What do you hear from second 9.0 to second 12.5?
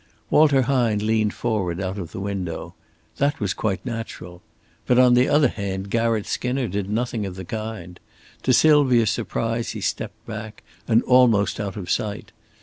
surprise he stepped back, and almost out of sight.